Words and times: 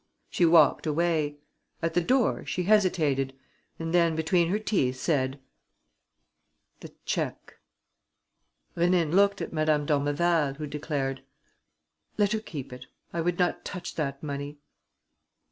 She 0.31 0.47
walked 0.47 0.87
away. 0.87 1.37
At 1.83 1.93
the 1.93 2.01
door, 2.01 2.43
she 2.47 2.63
hesitated 2.63 3.37
and 3.77 3.93
then, 3.93 4.15
between 4.15 4.49
her 4.49 4.57
teeth, 4.57 4.95
said: 4.99 5.39
"The 6.79 6.91
cheque." 7.05 7.59
Rénine 8.75 9.13
looked 9.13 9.43
at 9.43 9.53
Madame 9.53 9.85
d'Ormeval, 9.85 10.55
who 10.55 10.65
declared: 10.65 11.21
"Let 12.17 12.31
her 12.31 12.39
keep 12.39 12.73
it. 12.73 12.87
I 13.13 13.21
would 13.21 13.37
not 13.37 13.63
touch 13.63 13.93
that 13.93 14.23
money." 14.23 14.57